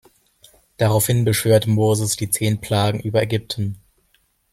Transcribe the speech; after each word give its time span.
Daraufhin 0.77 1.25
beschwört 1.25 1.67
Moses 1.67 2.15
die 2.15 2.31
„Zehn 2.31 2.59
Plagen“ 2.59 3.01
über 3.01 3.21
Ägypten. 3.21 3.77